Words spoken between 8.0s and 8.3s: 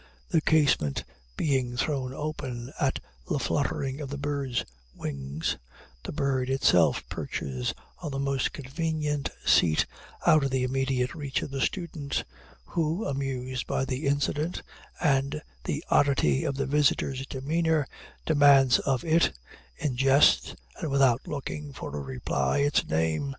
on the